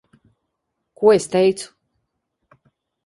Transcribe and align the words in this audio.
Ko 1.01 1.13
es 1.17 1.29
teicu? 1.35 1.69